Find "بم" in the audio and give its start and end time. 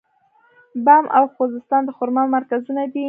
0.85-1.05